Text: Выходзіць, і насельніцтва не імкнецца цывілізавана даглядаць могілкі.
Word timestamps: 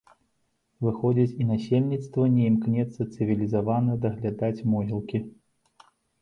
Выходзіць, 0.85 1.35
і 1.43 1.45
насельніцтва 1.49 2.23
не 2.37 2.47
імкнецца 2.53 3.07
цывілізавана 3.17 3.99
даглядаць 4.07 4.65
могілкі. 4.73 5.23